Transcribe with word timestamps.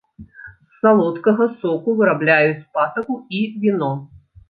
З 0.29 0.81
салодкага 0.85 1.47
соку 1.61 1.89
вырабляюць 2.01 2.59
патаку 2.79 3.23
і 3.39 3.47
віно. 3.65 3.97